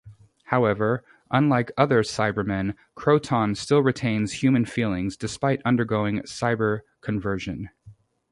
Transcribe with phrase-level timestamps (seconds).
[0.45, 7.69] However, unlike other Cybermen, Kroton still retains human feelings despite undergoing cyber-conversion.